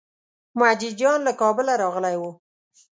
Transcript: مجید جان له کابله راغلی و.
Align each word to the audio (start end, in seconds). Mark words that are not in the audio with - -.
مجید 0.59 0.93
جان 0.99 1.19
له 1.27 1.31
کابله 1.41 1.73
راغلی 1.83 2.15
و. 2.19 2.23